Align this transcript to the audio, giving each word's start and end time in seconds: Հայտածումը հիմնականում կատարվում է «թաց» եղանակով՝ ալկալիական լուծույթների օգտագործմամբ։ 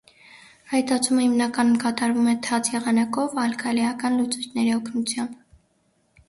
Հայտածումը 0.69 1.25
հիմնականում 1.25 1.75
կատարվում 1.83 2.29
է 2.31 2.33
«թաց» 2.47 2.71
եղանակով՝ 2.77 3.37
ալկալիական 3.43 4.19
լուծույթների 4.23 4.75
օգտագործմամբ։ 4.79 5.39